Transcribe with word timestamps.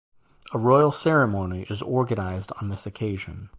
A 0.51 0.57
royal 0.57 0.91
ceremony 0.91 1.67
is 1.69 1.83
organized 1.83 2.51
on 2.59 2.69
this 2.69 2.87
occasion. 2.87 3.49